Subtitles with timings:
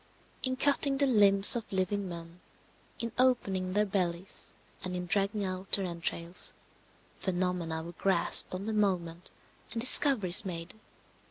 [0.41, 2.39] In cutting the limbs of living men,
[2.97, 6.55] in opening their bellies and in dragging out their entrails,
[7.17, 9.29] phenomena were grasped on the moment
[9.71, 10.73] and discoveries made.